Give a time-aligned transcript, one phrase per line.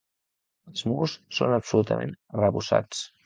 [0.71, 3.05] Els murs són absolutament arrebossats.